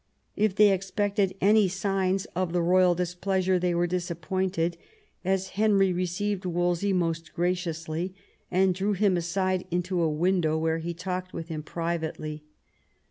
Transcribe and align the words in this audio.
If 0.35 0.55
they 0.55 0.71
expected 0.71 1.35
any 1.41 1.67
signs 1.67 2.25
of 2.35 2.53
the 2.53 2.61
royal 2.63 2.95
displeasure 2.95 3.59
they 3.59 3.75
were 3.75 3.85
disappointed, 3.85 4.75
as 5.23 5.49
Henry 5.49 5.93
received 5.93 6.43
Wolsey 6.43 6.91
most 6.91 7.35
graciously, 7.35 8.15
and 8.49 8.73
drew 8.73 8.93
him 8.93 9.15
aside 9.15 9.67
into 9.69 10.01
a 10.01 10.09
window, 10.09 10.57
where 10.57 10.79
he 10.79 10.95
talked 10.95 11.33
with 11.33 11.49
him 11.49 11.61
privately. 11.61 12.41